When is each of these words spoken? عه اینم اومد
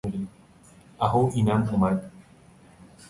عه 1.01 1.15
اینم 1.33 1.63
اومد 1.73 2.11